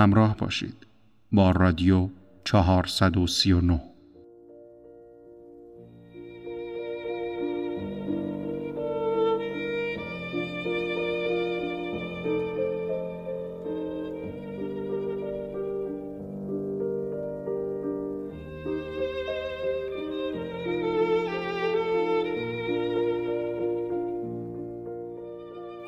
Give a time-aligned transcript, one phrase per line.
[0.00, 0.86] همراه باشید
[1.32, 2.08] با رادیو
[2.44, 3.80] 439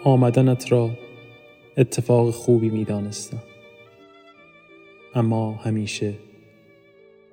[0.05, 0.91] آمدنت را
[1.77, 3.52] اتفاق خوبی می دانستم.
[5.15, 6.15] اما همیشه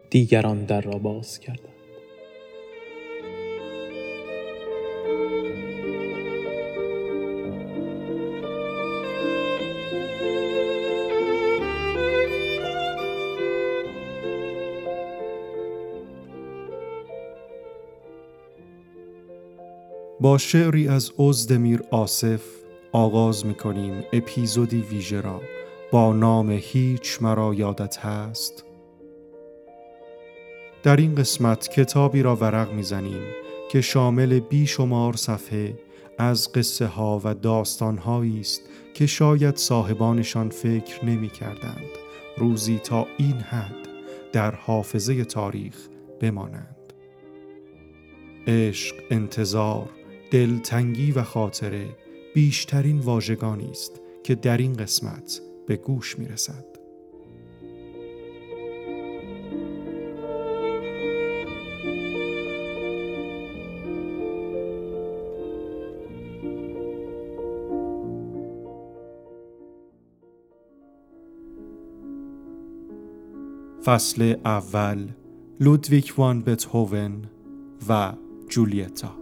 [0.09, 1.69] دیگران در را باز کردند.
[20.21, 22.41] با شعری از ازدمیر آصف
[22.91, 25.41] آغاز می کنیم اپیزودی ویژه را
[25.91, 28.65] با نام هیچ مرا یادت هست؟
[30.83, 33.21] در این قسمت کتابی را ورق می‌زنیم
[33.71, 35.79] که شامل بیشمار صفحه
[36.17, 38.61] از قصه ها و داستان هایی است
[38.93, 41.89] که شاید صاحبانشان فکر نمی کردند
[42.37, 43.87] روزی تا این حد
[44.33, 45.75] در حافظه تاریخ
[46.21, 46.75] بمانند.
[48.47, 49.89] عشق، انتظار،
[50.31, 51.85] دلتنگی و خاطره
[52.33, 56.65] بیشترین واژگانی است که در این قسمت به گوش می رسد.
[73.85, 75.07] فصل اول
[75.59, 77.25] لودویک وان بتهوون
[77.89, 78.13] و
[78.47, 79.18] جولیتا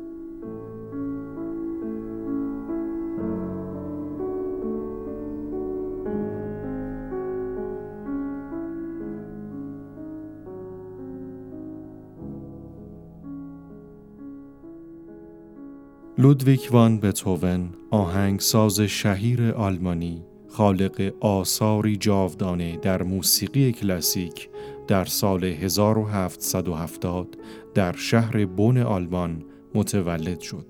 [16.28, 24.50] لودویک وان بتوون آهنگساز شهیر آلمانی خالق آثاری جاودانه در موسیقی کلاسیک
[24.88, 27.38] در سال 1770
[27.74, 29.44] در شهر بون آلمان
[29.76, 30.66] متولد شد.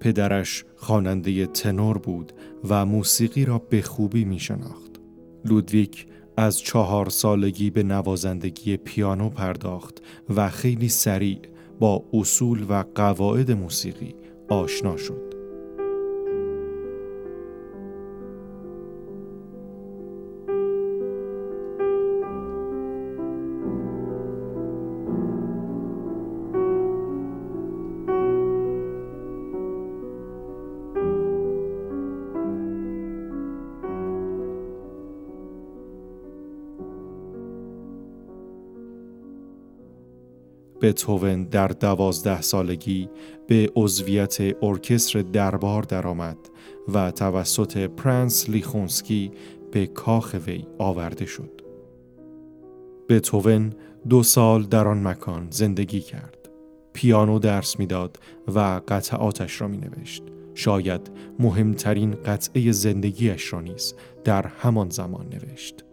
[0.00, 2.32] پدرش خواننده تنور بود
[2.68, 5.00] و موسیقی را به خوبی می شناخت.
[5.44, 6.06] لودویک
[6.36, 10.02] از چهار سالگی به نوازندگی پیانو پرداخت
[10.36, 11.40] و خیلی سریع
[11.80, 14.14] با اصول و قواعد موسیقی
[14.48, 15.25] آشنا شد.
[40.86, 43.08] بتوون در دوازده سالگی
[43.46, 46.36] به عضویت ارکستر دربار درآمد
[46.94, 49.30] و توسط پرنس لیخونسکی
[49.72, 51.62] به کاخ وی آورده شد.
[53.08, 53.72] بتوون
[54.08, 56.48] دو سال در آن مکان زندگی کرد.
[56.92, 58.18] پیانو درس می‌داد
[58.54, 60.22] و قطعاتش را می نوشت.
[60.54, 63.94] شاید مهمترین قطعه زندگیش را نیز
[64.24, 65.84] در همان زمان نوشت.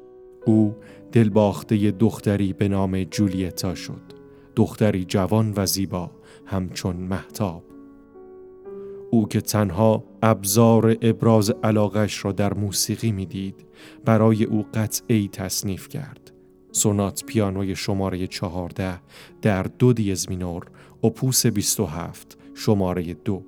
[0.46, 0.76] او
[1.12, 4.23] دلباخته دختری به نام جولیتا شد.
[4.56, 6.12] دختری جوان و زیبا
[6.46, 7.64] همچون محتاب
[9.12, 13.66] او که تنها ابزار ابراز علاقش را در موسیقی می‌دید
[14.06, 16.32] برای او قطعی تصنیف کرد.
[16.72, 19.02] سونات پیانوی شماره چهارده
[19.42, 20.66] در دو دیز مینور
[21.04, 23.44] اپوس 27 شماره دو.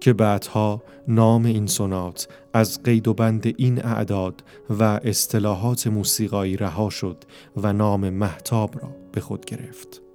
[0.00, 6.90] که بعدها نام این سونات از قید و بند این اعداد و اصطلاحات موسیقایی رها
[6.90, 7.24] شد
[7.56, 10.07] و نام محتاب را به خود گرفت.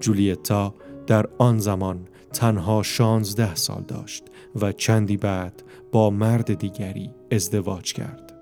[0.00, 0.74] جولیتا
[1.06, 4.24] در آن زمان تنها شانزده سال داشت
[4.60, 5.62] و چندی بعد
[5.92, 8.32] با مرد دیگری ازدواج کرد.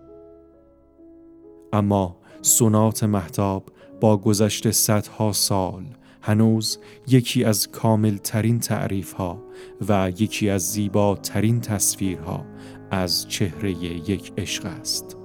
[1.73, 3.65] اما سونات محتاب
[4.01, 5.85] با گذشت صدها سال
[6.23, 6.79] هنوز
[7.09, 9.43] یکی از کامل ترین تعریف ها
[9.89, 12.45] و یکی از زیباترین تصویرها
[12.91, 15.18] از چهره یک عشق است.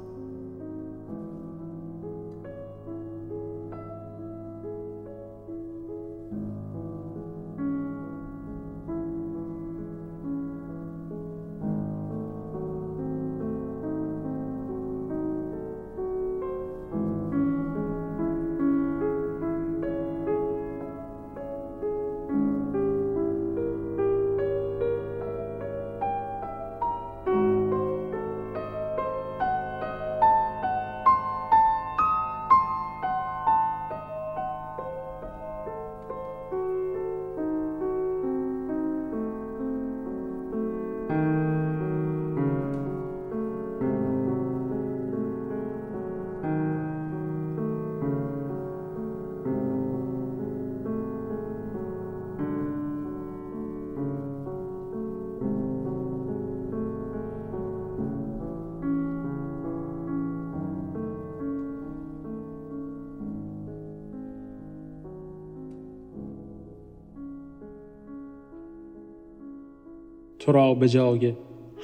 [70.43, 71.33] تو را به جای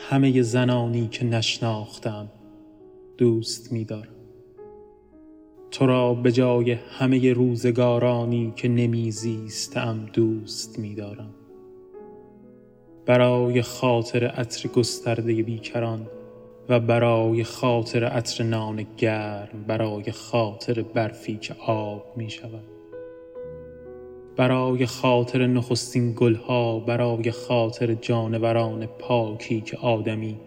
[0.10, 2.30] همه زنانی که نشناختم
[3.18, 4.16] دوست می‌دارم.
[5.72, 11.34] تو را به جای همه روزگارانی که نمیزیستم دوست می‌دارم.
[13.06, 16.08] برای خاطر عطر گسترده بیکران
[16.70, 22.79] و برای خاطر عطر نان گرم برای خاطر برفی که آب می شود
[24.40, 30.40] برای خاطر نخستین گلها برای خاطر جانوران پاکی که آدمی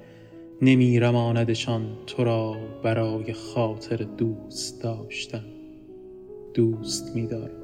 [0.63, 5.45] نمی رماندشان تو را برای خاطر دوست داشتن
[6.55, 7.62] دوست می دارم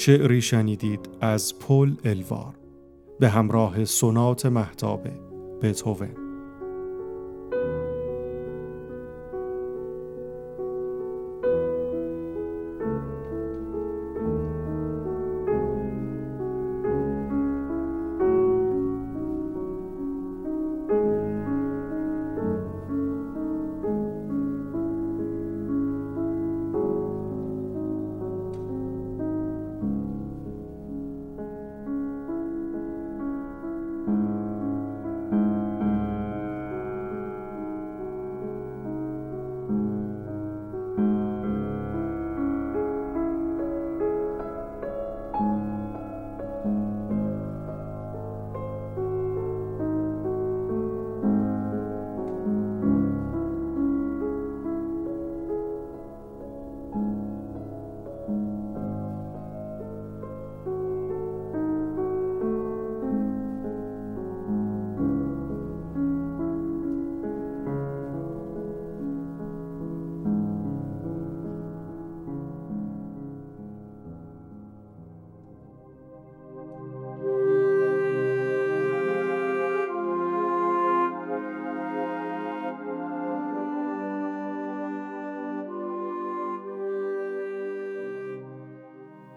[0.00, 2.54] شعری شنیدید از پل الوار
[3.20, 5.08] به همراه سونات محتاب
[5.62, 6.29] بتوون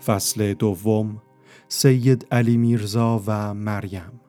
[0.06, 1.22] فصل دوم
[1.68, 4.23] سید علی میرزا و مریم.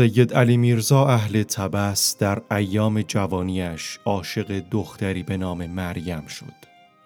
[0.00, 6.54] سید علی میرزا اهل تبس در ایام جوانیش عاشق دختری به نام مریم شد.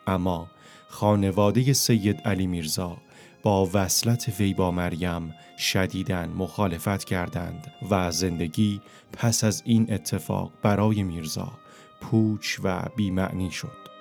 [0.07, 0.51] اما
[0.89, 2.97] خانواده سید علی میرزا
[3.43, 8.81] با وصلت وی با مریم شدیداً مخالفت کردند و زندگی
[9.13, 11.53] پس از این اتفاق برای میرزا
[12.01, 13.94] پوچ و بیمعنی شد.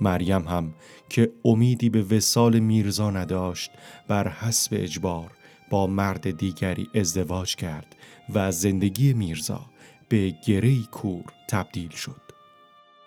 [0.00, 0.74] مریم هم
[1.08, 3.70] که امیدی به وسال میرزا نداشت
[4.08, 5.30] بر حسب اجبار
[5.70, 7.96] با مرد دیگری ازدواج کرد
[8.34, 9.60] و زندگی میرزا
[10.08, 12.20] به گری کور تبدیل شد.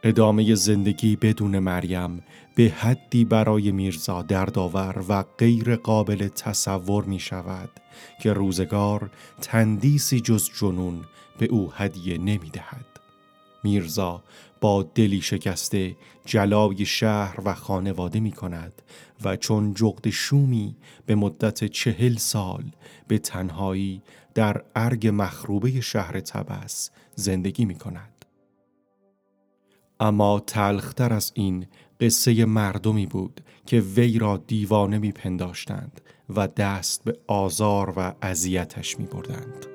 [0.04, 2.24] ادامه زندگی بدون مریم
[2.56, 7.70] به حدی برای میرزا دردآور و غیر قابل تصور می شود
[8.22, 9.10] که روزگار
[9.42, 11.02] تندیسی جز جنون
[11.38, 12.86] به او هدیه نمی دهد.
[13.64, 14.24] میرزا
[14.64, 18.82] با دلی شکسته جلای شهر و خانواده می کند
[19.24, 22.64] و چون جغد شومی به مدت چهل سال
[23.08, 24.02] به تنهایی
[24.34, 28.26] در ارگ مخروبه شهر تبس زندگی می کند.
[30.00, 31.66] اما تلختر از این
[32.00, 36.02] قصه مردمی بود که وی را دیوانه می پنداشتند
[36.36, 39.73] و دست به آزار و اذیتش می بردند.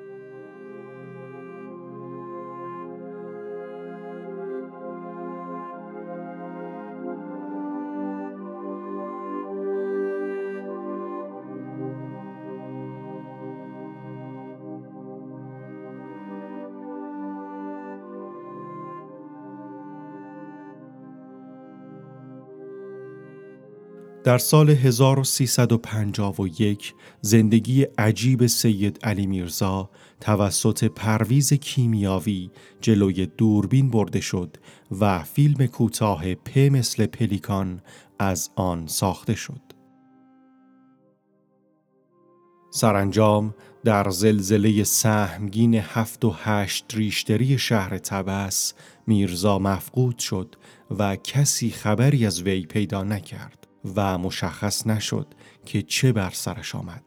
[24.29, 29.89] در سال 1351 زندگی عجیب سید علی میرزا
[30.21, 32.49] توسط پرویز کیمیاوی
[32.81, 34.57] جلوی دوربین برده شد
[34.99, 37.81] و فیلم کوتاه پ مثل پلیکان
[38.19, 39.61] از آن ساخته شد.
[42.71, 48.73] سرانجام در زلزله سهمگین هفت و هشت ریشتری شهر تبس
[49.07, 50.55] میرزا مفقود شد
[50.99, 53.58] و کسی خبری از وی پیدا نکرد
[53.95, 55.27] و مشخص نشد
[55.65, 57.03] که چه بر سرش آمد.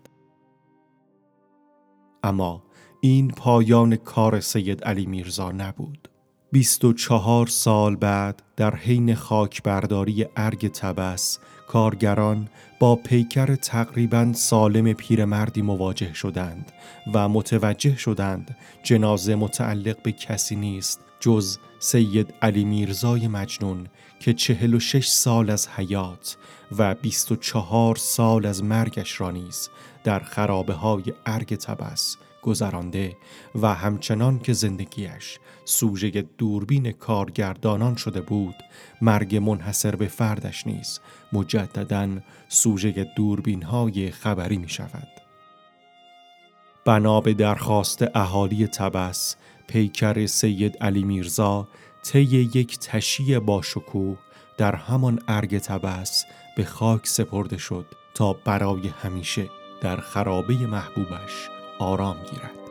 [2.22, 2.62] اما
[3.00, 6.08] این پایان کار سید علی میرزا نبود.
[6.52, 11.38] 24 سال بعد در حین خاکبرداری ارگ تبس
[11.68, 12.48] کارگران
[12.78, 16.72] با پیکر تقریبا سالم پیرمردی مواجه شدند
[17.14, 23.86] و متوجه شدند جنازه متعلق به کسی نیست جز سید علی میرزای مجنون
[24.20, 26.36] که چهل و شش سال از حیات
[26.78, 29.68] و بیست و چهار سال از مرگش را نیز
[30.04, 33.16] در خرابه های ارگ تبس گذرانده
[33.54, 38.54] و همچنان که زندگیش سوژه دوربین کارگردانان شده بود
[39.02, 41.00] مرگ منحصر به فردش نیز
[41.32, 42.08] مجددا
[42.48, 45.08] سوژه دوربین های خبری می شود.
[46.84, 49.36] بنا به درخواست اهالی تبس
[49.66, 51.68] پیکر سید علی میرزا
[52.02, 54.18] طی یک تشییع با شکوه
[54.56, 56.24] در همان ارگ تبس
[56.56, 62.61] به خاک سپرده شد تا برای همیشه در خرابه محبوبش آرام گیرد.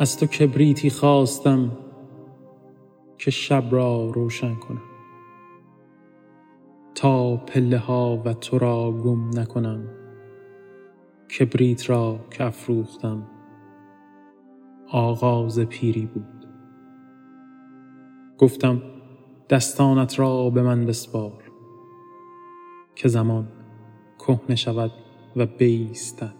[0.00, 1.70] از تو کبریتی خواستم
[3.18, 4.82] که شب را روشن کنم.
[6.94, 9.88] تا پله ها و تو را گم نکنم.
[11.38, 13.26] کبریت را که افروختم.
[14.92, 16.46] آغاز پیری بود.
[18.38, 18.82] گفتم
[19.50, 21.44] دستانت را به من بسپار
[22.94, 23.48] که زمان
[24.18, 24.90] کهنه شود
[25.36, 26.37] و بیستد.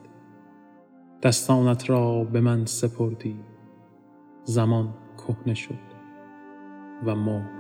[1.22, 3.37] دستانت را به من سپردی.
[4.44, 5.78] زمان کهنه شد
[7.06, 7.58] و مرد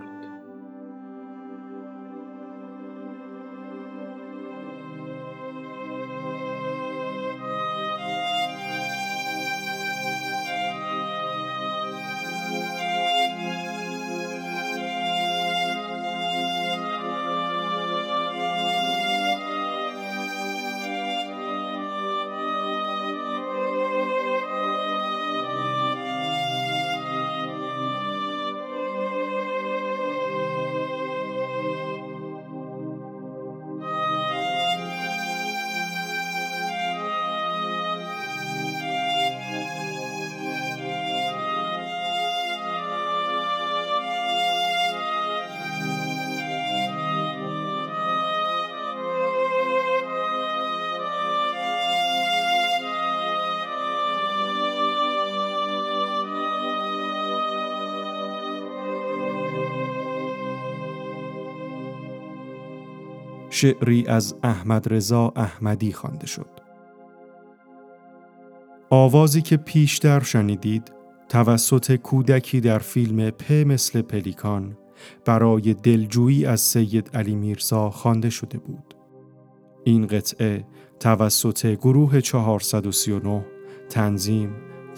[63.58, 66.50] شعری از احمد رضا احمدی خوانده شد.
[68.90, 70.92] آوازی که پیشتر شنیدید
[71.28, 74.76] توسط کودکی در فیلم پ مثل پلیکان
[75.24, 78.94] برای دلجویی از سید علی میرزا خوانده شده بود.
[79.84, 80.64] این قطعه
[81.00, 83.46] توسط گروه 439
[83.88, 84.54] تنظیم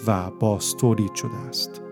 [0.07, 1.90] و باز تولید شده است.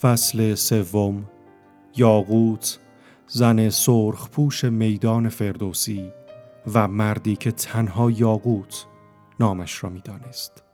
[0.00, 1.24] فصل سوم
[1.96, 2.78] یاقوت
[3.26, 6.12] زن سرخ پوش میدان فردوسی
[6.74, 8.86] و مردی که تنها یاقوت
[9.40, 10.67] نامش را می‌دانست.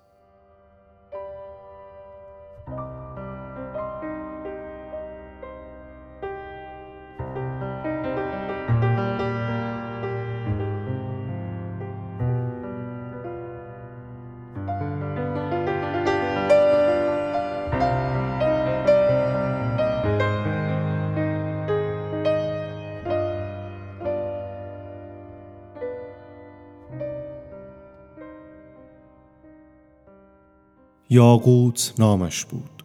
[31.35, 32.83] یاقوت نامش بود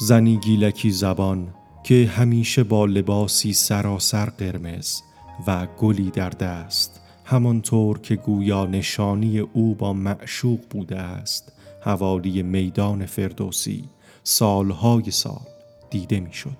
[0.00, 1.54] زنی گیلکی زبان
[1.84, 5.00] که همیشه با لباسی سراسر قرمز
[5.46, 13.06] و گلی در دست همانطور که گویا نشانی او با معشوق بوده است حوالی میدان
[13.06, 13.84] فردوسی
[14.22, 15.46] سالهای سال
[15.90, 16.58] دیده می‌شد.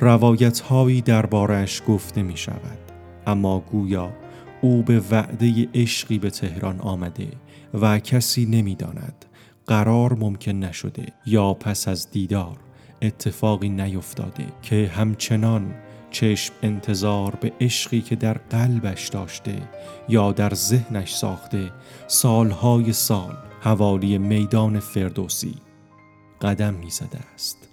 [0.00, 2.78] روایت هایی دربارش گفته می شود
[3.26, 4.10] اما گویا
[4.60, 7.28] او به وعده عشقی به تهران آمده
[7.74, 9.24] و کسی نمی‌داند.
[9.66, 12.56] قرار ممکن نشده یا پس از دیدار
[13.02, 15.74] اتفاقی نیفتاده که همچنان
[16.10, 19.62] چشم انتظار به عشقی که در قلبش داشته
[20.08, 21.70] یا در ذهنش ساخته
[22.06, 25.54] سالهای سال حوالی میدان فردوسی
[26.42, 27.67] قدم می‌زده است.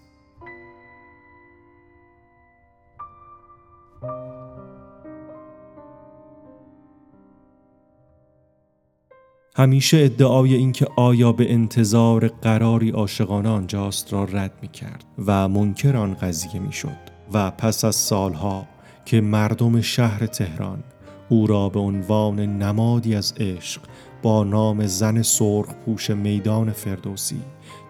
[9.57, 15.97] همیشه ادعای اینکه آیا به انتظار قراری عاشقانه آنجاست را رد می کرد و منکر
[15.97, 16.97] آن قضیه می شد
[17.33, 18.67] و پس از سالها
[19.05, 20.83] که مردم شهر تهران
[21.29, 23.81] او را به عنوان نمادی از عشق
[24.21, 27.41] با نام زن سرخ پوش میدان فردوسی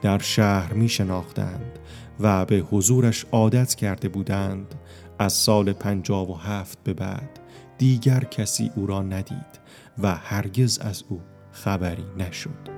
[0.01, 1.79] در شهر می شناختند
[2.19, 4.75] و به حضورش عادت کرده بودند
[5.19, 7.39] از سال پنجاب و هفت به بعد
[7.77, 9.59] دیگر کسی او را ندید
[9.97, 11.21] و هرگز از او
[11.55, 12.75] خبری نشد.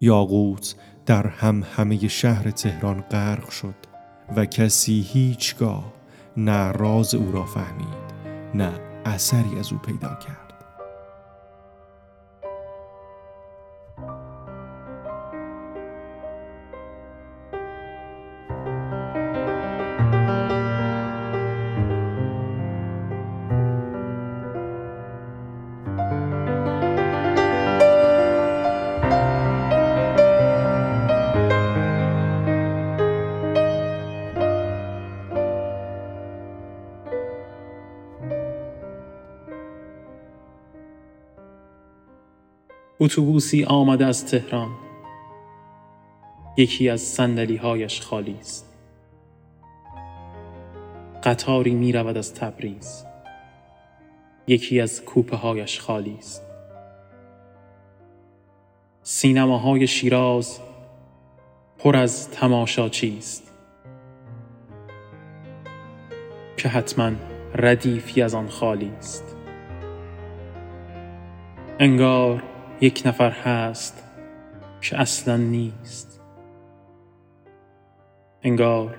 [0.00, 0.74] یاقوت
[1.06, 3.74] در هم همه شهر تهران غرق شد
[4.36, 5.92] و کسی هیچگاه
[6.36, 8.10] نه راز او را فهمید
[8.54, 8.72] نه
[9.04, 10.39] اثری از او پیدا کرد.
[43.02, 44.70] اتوبوسی آمده از تهران.
[46.56, 48.76] یکی از سندلی هایش خالی است.
[51.22, 53.04] قطاری می رود از تبریز.
[54.46, 56.42] یکی از کوپه هایش خالی است.
[59.02, 60.60] سینماهای شیراز
[61.78, 63.52] پر از تماشاچی است
[66.56, 67.12] که حتما
[67.54, 69.36] ردیفی از آن خالی است.
[71.78, 72.49] انگار
[72.80, 74.04] یک نفر هست
[74.80, 76.20] که اصلا نیست.
[78.42, 78.96] انگار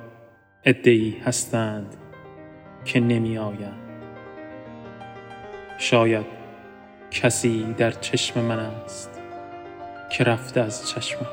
[0.64, 1.96] ادهی هستند
[2.86, 3.82] که نمی آیند
[5.78, 6.26] شاید
[7.12, 9.22] کسی در چشم من است
[10.12, 11.28] که رفته از چشمم.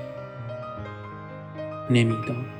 [1.91, 2.58] نمی‌دانم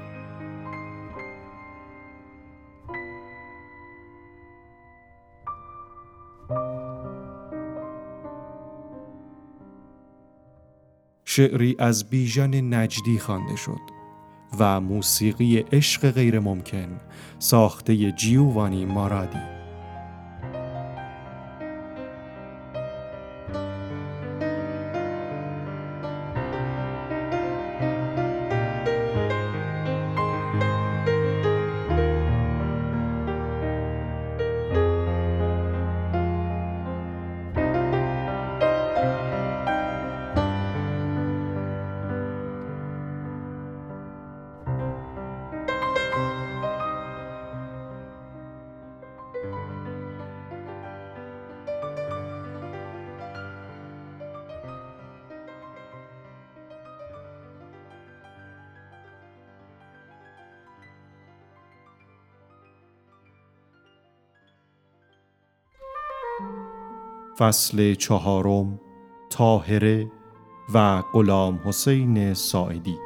[11.39, 13.81] شعری از بیژن نجدی خوانده شد
[14.59, 17.01] و موسیقی عشق غیر ممکن
[17.39, 19.58] ساخته جیووانی مارادی.
[67.39, 68.81] فصل چهارم
[69.31, 70.11] تاهره
[70.75, 72.97] و غلام حسین ساعدی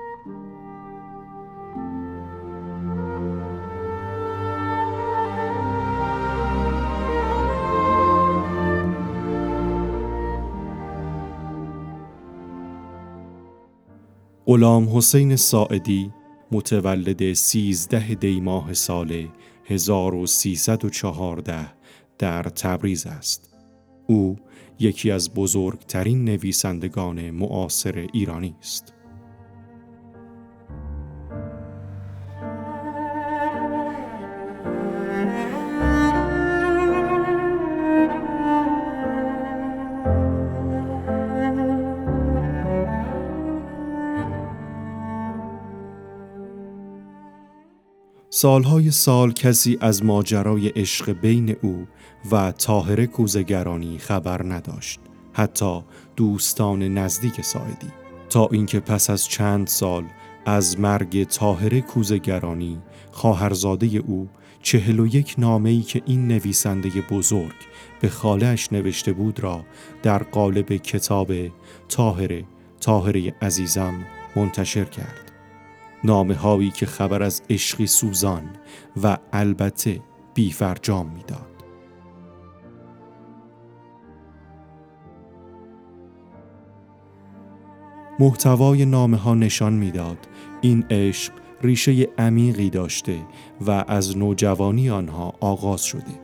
[14.47, 16.13] غلام حسین ساعدی
[16.53, 19.29] متولد 13 دی ماه سال
[19.65, 21.67] 1314
[22.19, 23.52] در تبریز است.
[24.07, 24.37] او
[24.79, 28.95] یکی از بزرگترین نویسندگان معاصر ایرانی است.
[48.43, 51.87] سالهای سال کسی از ماجرای عشق بین او
[52.33, 55.01] و تاهر کوزگرانی خبر نداشت
[55.33, 55.81] حتی
[56.17, 57.87] دوستان نزدیک ساعدی.
[58.31, 60.05] تا اینکه پس از چند سال
[60.47, 62.79] از مرگ تاهر کوزگرانی
[63.13, 64.29] خواهرزاده او
[64.63, 67.57] چهل و یک نامه‌ای که این نویسنده بزرگ
[68.01, 69.65] به خالش نوشته بود را
[70.03, 71.33] در قالب کتاب
[71.89, 72.45] تاهره
[72.81, 73.95] تاهره عزیزم
[74.37, 75.32] منتشر کرد.
[76.05, 78.51] نامه هایی که خبر از عشقی سوزان
[79.03, 80.01] و البته
[80.35, 81.53] بیفرجام می‌داد.
[88.21, 90.19] محتوای نامه ها نشان می‌داد
[90.61, 93.19] این عشق ریشه عمیقی داشته
[93.67, 96.21] و از نوجوانی آنها آغاز شده.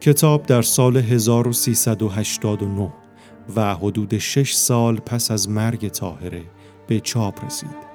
[0.00, 2.92] کتاب در سال 1389
[3.56, 6.42] و حدود شش سال پس از مرگ تاهره
[6.86, 7.85] به چاپ رسید.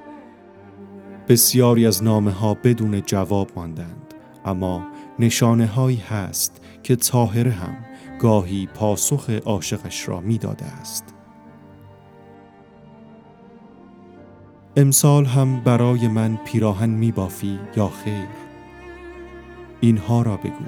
[1.32, 4.14] بسیاری از نامه ها بدون جواب ماندند
[4.46, 4.88] اما
[5.20, 7.78] نشانه هایی هست که تاهره هم
[8.20, 11.14] گاهی پاسخ عاشقش را می‌داده است.
[14.78, 18.28] امسال هم برای من پیراهن می بافی یا خیر؟
[19.82, 20.66] اینها را بگو.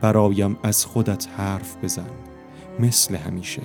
[0.00, 2.10] برایم از خودت حرف بزن
[2.78, 3.62] مثل همیشه.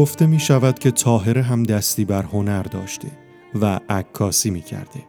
[0.00, 3.08] گفته می شود که تاهره هم دستی بر هنر داشته
[3.60, 5.04] و عکاسی می کرده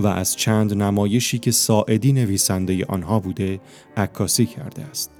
[0.00, 3.60] و از چند نمایشی که ساعدی نویسنده آنها بوده
[3.96, 5.10] عکاسی کرده است.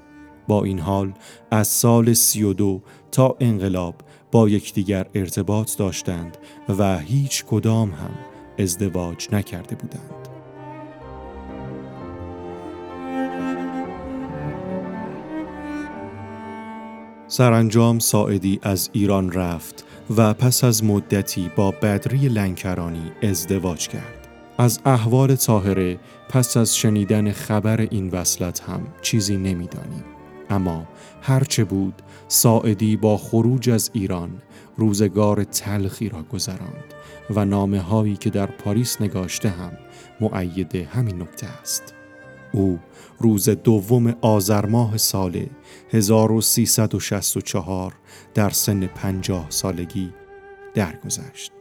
[0.49, 1.13] با این حال
[1.51, 2.83] از سال سی و دو
[3.13, 3.95] تا انقلاب
[4.33, 6.39] با یکدیگر ارتباط داشتند
[6.79, 8.11] و هیچ کدام هم
[8.59, 10.34] ازدواج نکرده بودند.
[17.37, 19.85] سرانجام ساعدی از ایران رفت
[20.17, 24.29] و پس از مدتی با بدری لنکرانی ازدواج کرد.
[24.59, 30.05] از احوال طاهره پس از شنیدن خبر این وصلت هم چیزی نمی‌دانیم.
[30.51, 30.87] اما
[31.23, 31.95] هرچه بود
[32.29, 34.31] ساعدی با خروج از ایران
[34.77, 36.95] روزگار تلخی را گذراند
[37.31, 39.73] و نامه هایی که در پاریس نگاشته هم
[40.21, 41.94] معید همین نکته است.
[42.55, 42.79] او
[43.19, 45.47] روز دوم آذر ماه سال
[45.91, 47.95] 1364
[48.35, 50.11] در سن پنجاه سالگی
[50.75, 51.54] درگذشت.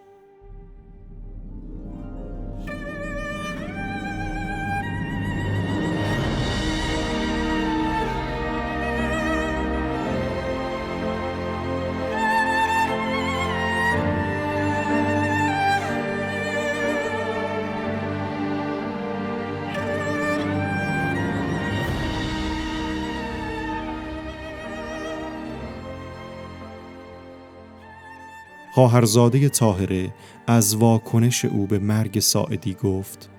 [28.74, 30.14] خواهرزاده طاهره
[30.48, 33.30] از واکنش او به مرگ ساعدی گفت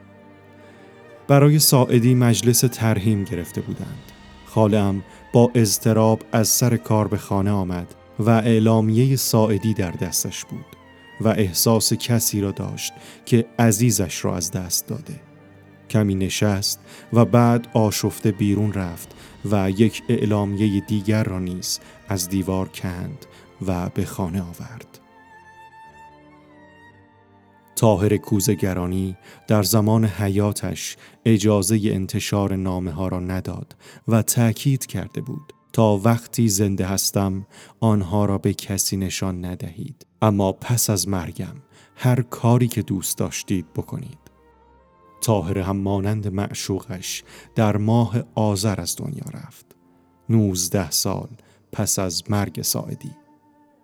[1.29, 4.13] برای ساعدی مجلس ترهیم گرفته بودند.
[4.47, 10.67] خالم با اضطراب از سر کار به خانه آمد و اعلامیه ساعدی در دستش بود
[11.21, 12.93] و احساس کسی را داشت
[13.27, 15.21] که عزیزش را از دست داده.
[15.91, 16.81] کمی نشست
[17.13, 19.09] و بعد آشفته بیرون رفت
[19.51, 23.27] و یک اعلامیه دیگر را نیز از دیوار کند
[23.67, 24.94] و به خانه آورد.
[27.77, 29.17] تاهر کوزگرانی
[29.49, 33.77] در زمان حیاتش اجازه انتشار نامه ها را نداد
[34.09, 37.47] و تأکید کرده بود تا وقتی زنده هستم
[37.81, 40.07] آنها را به کسی نشان ندهید.
[40.23, 41.57] اما پس از مرگم
[41.97, 44.19] هر کاری که دوست داشتید بکنید.
[45.21, 49.67] تاهر هم مانند معشوقش در ماه آذر از دنیا رفت.
[50.29, 51.29] نوزده سال
[51.73, 53.11] پس از مرگ ساعدی.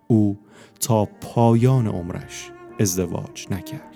[0.07, 0.39] او
[0.79, 2.51] تا پایان عمرش
[2.81, 3.90] ازدواج نکرد.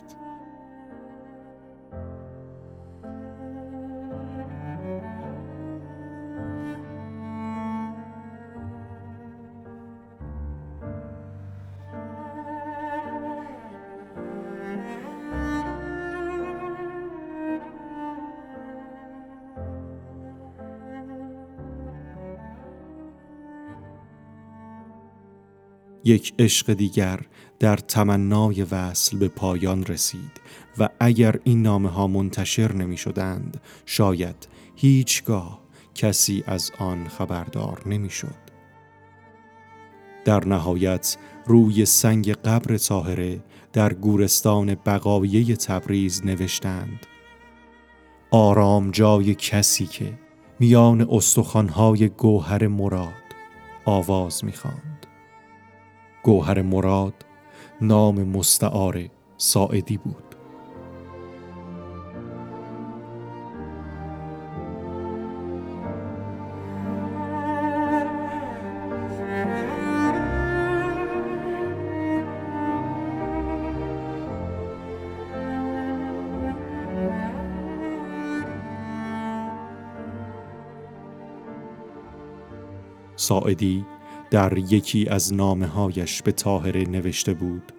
[26.06, 27.20] یک عشق دیگر
[27.60, 30.32] در تمنای وصل به پایان رسید
[30.78, 35.60] و اگر این نامه ها منتشر نمی شدند شاید هیچگاه
[35.96, 38.46] کسی از آن خبردار نمی شد.
[40.26, 47.06] در نهایت روی سنگ قبر طاهره در گورستان بقایه تبریز نوشتند
[48.32, 50.14] آرام جای کسی که
[50.60, 53.14] میان استخوانهای گوهر مراد
[53.86, 54.95] آواز می‌خواند
[56.26, 57.14] گوهر مراد
[57.82, 60.36] نام مستعار ساعدی بود.
[83.16, 83.86] ساعدی
[84.32, 87.72] در یکی از نامه هایش به طاهره نوشته بود.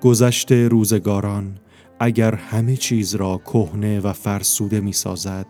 [0.00, 1.58] گذشت روزگاران
[2.00, 5.46] اگر همه چیز را کهنه و فرسوده می سازد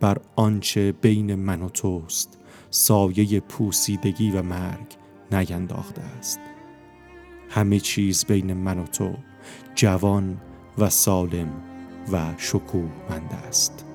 [0.00, 2.38] بر آنچه بین من و توست
[2.70, 4.96] سایه پوسیدگی و مرگ
[5.32, 6.40] نینداخته است.
[7.50, 9.14] همه چیز بین من و تو
[9.74, 10.40] جوان
[10.78, 11.48] و سالم
[12.12, 13.89] و شکوهمند است.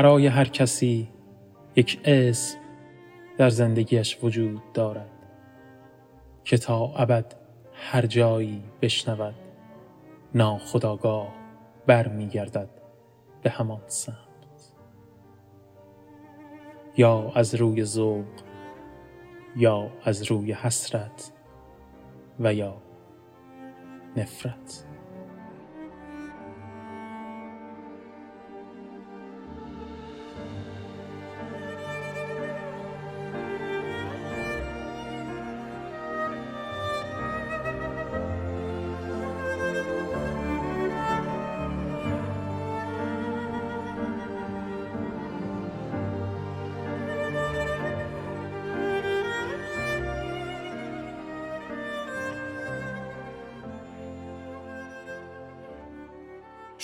[0.00, 1.08] برای هر کسی
[1.76, 2.58] یک اسم
[3.38, 5.10] در زندگیش وجود دارد
[6.44, 7.34] که تا ابد
[7.74, 9.34] هر جایی بشنود
[10.34, 11.28] ناخداگاه
[11.86, 12.68] برمیگردد
[13.42, 14.16] به همان سمت.
[16.96, 18.24] یا از روی ذوق
[19.56, 21.32] یا از روی حسرت
[22.40, 22.76] و یا
[24.16, 24.84] نفرت.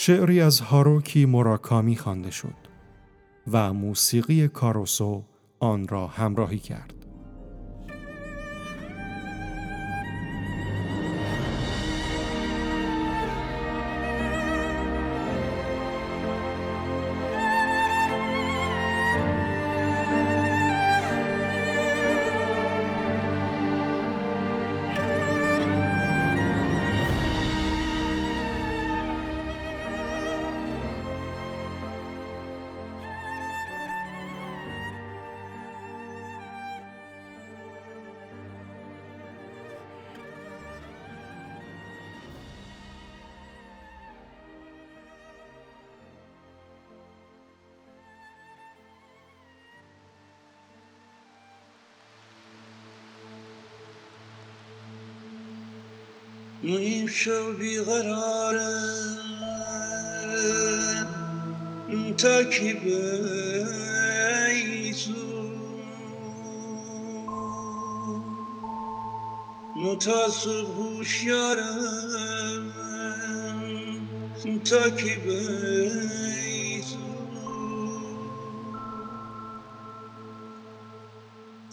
[0.06, 2.54] شعری از هاروکی مراکامی خوانده شد
[3.52, 5.24] و موسیقی کاروسو
[5.60, 6.95] آن را همراهی کرد.
[56.66, 58.74] این شو بیقراره
[62.18, 63.12] تا کی بیزو
[69.76, 72.72] متاسب هوشیارم.
[74.64, 75.16] تا بیزو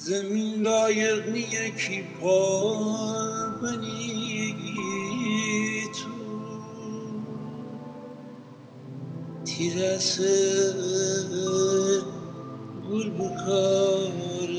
[0.04, 2.38] زمین لایق نیه کی پا
[3.62, 4.54] بنی
[5.96, 6.16] تو.
[9.46, 10.36] تیرسه
[12.90, 14.58] گل بکارن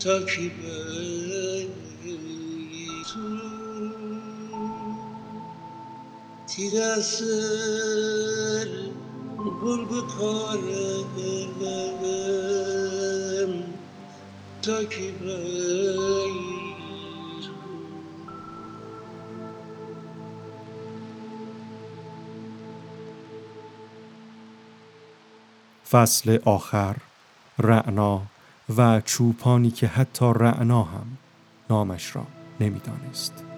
[0.00, 0.48] تا کی
[3.14, 3.28] تو.
[6.46, 7.36] تیرسه
[9.62, 9.82] گل
[14.62, 14.78] فصل
[26.44, 26.96] آخر
[27.58, 28.22] رعنا
[28.76, 31.06] و چوپانی که حتی رعنا هم
[31.70, 32.26] نامش را
[32.60, 33.51] نمی‌دانست.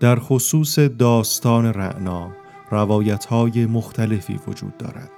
[0.00, 2.30] در خصوص داستان رعنا
[2.70, 5.10] روایت های مختلفی وجود دارد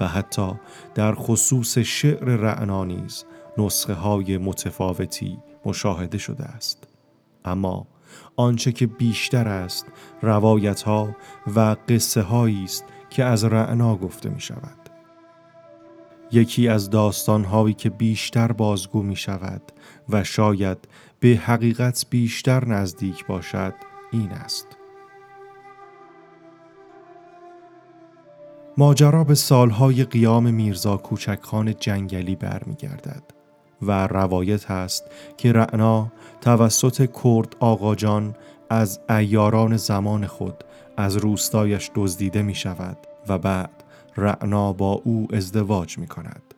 [0.00, 0.52] و حتی
[0.94, 3.24] در خصوص شعر رعنا نیز
[3.58, 6.88] نسخه های متفاوتی مشاهده شده است.
[7.44, 7.86] اما
[8.36, 9.86] آنچه که بیشتر است
[10.22, 11.16] روایت ها
[11.56, 14.78] و قصه هایی است که از رعنا گفته می شود
[16.32, 19.62] یکی از داستان هایی که بیشتر بازگو می شود
[20.08, 20.78] و شاید
[21.20, 23.74] به حقیقت بیشتر نزدیک باشد
[24.12, 24.66] این است
[28.76, 33.22] ماجرا به سالهای قیام میرزا کوچکخان جنگلی برمیگردد
[33.82, 35.04] و روایت است
[35.36, 38.34] که رعنا توسط کرد آقاجان
[38.70, 40.64] از ایاران زمان خود
[40.96, 42.98] از روستایش دزدیده می شود
[43.28, 43.84] و بعد
[44.16, 46.51] رعنا با او ازدواج می کند.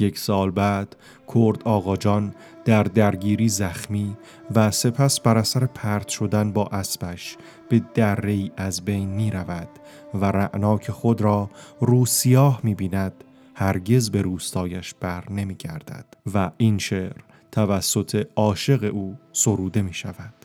[0.00, 0.96] یک سال بعد
[1.34, 2.34] کرد آقاجان
[2.64, 4.16] در درگیری زخمی
[4.54, 7.36] و سپس بر اثر پرت شدن با اسبش
[7.68, 9.68] به دره از بین می رود
[10.14, 13.24] و رعناک خود را رو سیاه می بیند
[13.54, 17.16] هرگز به روستایش بر نمی گردد و این شعر
[17.52, 20.39] توسط عاشق او سروده می شود.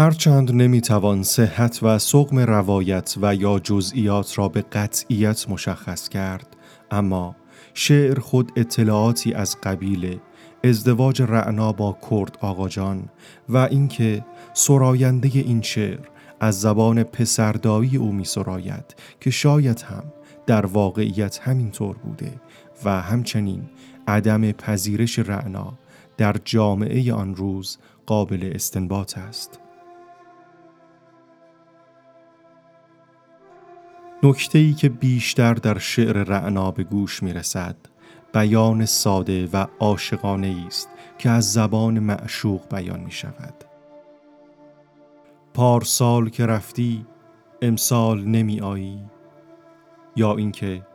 [0.00, 6.56] هرچند نمی‌توان صحت و سقم روایت و یا جزئیات را به قطعیت مشخص کرد
[6.90, 7.36] اما
[7.74, 10.18] شعر خود اطلاعاتی از قبیل
[10.64, 13.08] ازدواج رعنا با کرد آقاجان
[13.48, 14.24] و اینکه
[14.54, 16.08] سراینده این شعر
[16.40, 20.04] از زبان پسردایی او می سراید که شاید هم
[20.46, 22.32] در واقعیت همینطور بوده
[22.84, 23.62] و همچنین
[24.08, 25.72] عدم پذیرش رعنا
[26.16, 29.60] در جامعه آن روز قابل استنباط است.
[34.22, 37.76] نکته ای که بیشتر در شعر رعنا به گوش می رسد
[38.34, 40.88] بیان ساده و عاشقانه است
[41.18, 43.54] که از زبان معشوق بیان می شود.
[45.54, 47.06] پارسال که رفتی
[47.62, 49.00] امسال نمی آیی
[50.16, 50.86] یا اینکه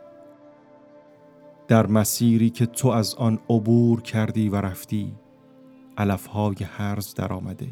[1.68, 5.14] در مسیری که تو از آن عبور کردی و رفتی
[5.98, 7.68] علفهای هرز در آمده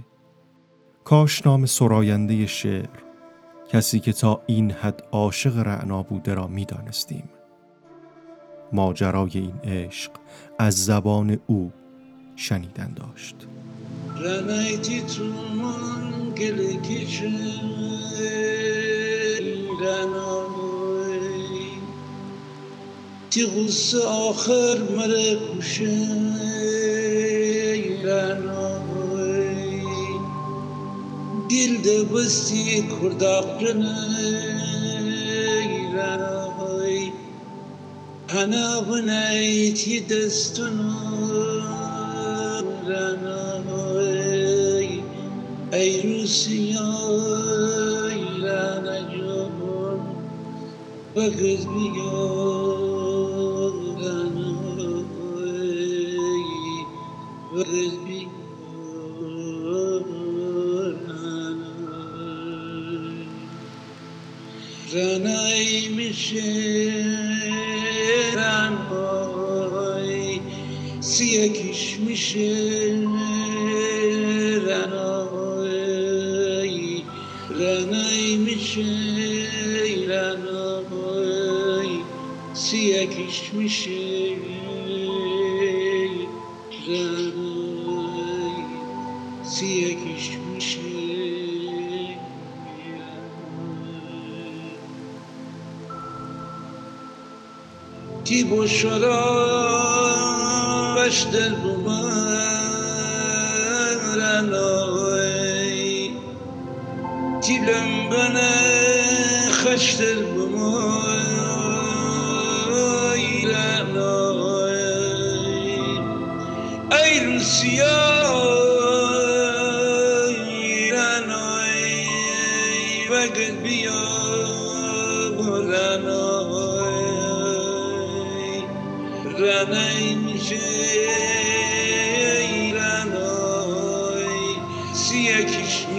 [1.04, 3.11] کاش نام سراینده شعر
[3.72, 7.28] کسی که تا این حد عاشق رعنا بوده را می دانستیم.
[8.72, 10.10] ماجرای این عشق
[10.58, 11.72] از زبان او
[12.36, 13.36] شنیدن داشت.
[23.30, 23.46] تی
[24.06, 25.38] آخر مره
[31.52, 34.82] کشه دل دبستی کرداق جنای
[38.30, 40.92] أنا بنيتي دستنا
[45.74, 46.90] أي روسيا
[48.12, 49.58] إلى نجوم
[51.14, 52.22] فقد بيا
[57.54, 58.41] فقد بيا رنای
[66.12, 66.52] میشه
[68.36, 70.20] رنای
[71.00, 72.52] سیکیش میشه
[74.66, 75.96] رنای
[77.50, 78.84] رنای میشه
[80.08, 81.92] رنای
[82.54, 84.01] سیکیش میشه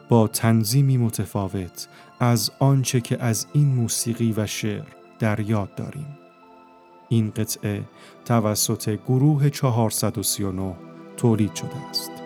[0.08, 1.88] با تنظیمی متفاوت
[2.20, 4.84] از آنچه که از این موسیقی و شعر
[5.18, 6.18] در یاد داریم.
[7.08, 7.82] این قطعه
[8.24, 10.74] توسط گروه 439
[11.16, 12.23] تولید شده است.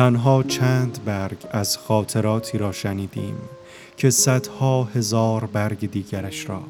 [0.00, 3.34] تنها چند برگ از خاطراتی را شنیدیم
[3.96, 6.62] که صدها هزار برگ دیگرش را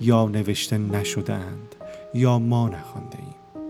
[0.00, 1.74] یا نوشته نشدهاند
[2.14, 3.64] یا ما نخوانده ایم.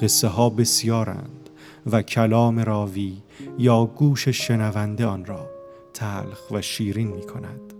[0.00, 1.50] قصه ها بسیارند
[1.92, 3.16] و کلام راوی
[3.58, 5.50] یا گوش شنونده آن را
[5.94, 7.72] تلخ و شیرین می کند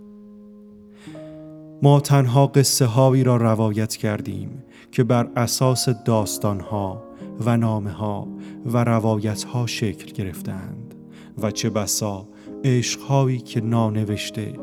[1.81, 8.27] ما تنها قصه هایی را روایت کردیم که بر اساس داستان ها و نامه ها
[8.65, 10.95] و روایت ها شکل گرفتند
[11.37, 12.27] و چه بسا
[12.63, 14.53] عشقهایی که نانوشته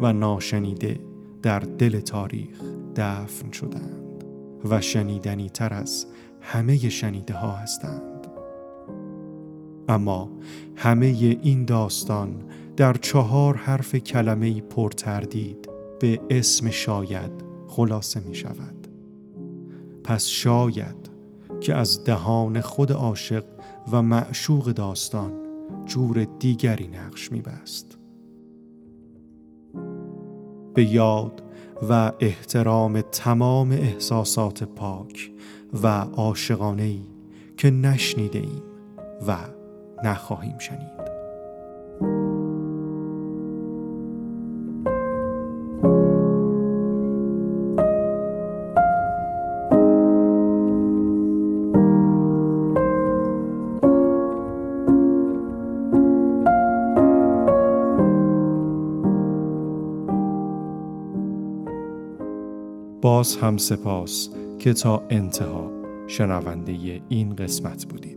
[0.00, 1.00] و ناشنیده
[1.42, 2.60] در دل تاریخ
[2.96, 4.24] دفن شدند
[4.64, 6.06] و شنیدنی تر از
[6.40, 8.26] همه شنیده ها هستند.
[9.88, 10.30] اما
[10.76, 11.06] همه
[11.42, 12.44] این داستان
[12.76, 15.68] در چهار حرف کلمه پرتردید
[16.00, 17.30] به اسم شاید
[17.68, 18.88] خلاصه می شود
[20.04, 21.03] پس شاید
[21.64, 23.44] که از دهان خود عاشق
[23.92, 25.32] و معشوق داستان
[25.86, 27.98] جور دیگری نقش میبست.
[30.74, 31.42] به یاد
[31.88, 35.32] و احترام تمام احساسات پاک
[35.82, 36.98] و عاشقانه
[37.56, 38.62] که نشنیده ایم
[39.28, 39.36] و
[40.04, 41.03] نخواهیم شنید.
[63.24, 65.70] باز هم سپاس که تا انتها
[66.06, 68.13] شنونده این قسمت بودید.